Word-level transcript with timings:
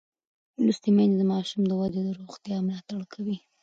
لوستې 0.65 0.89
میندې 0.95 1.15
د 1.19 1.23
ماشوم 1.31 1.61
د 1.67 1.71
ودې 1.79 1.99
او 2.05 2.15
روغتیا 2.19 2.57
ملاتړ 2.67 3.01
کوي. 3.13 3.37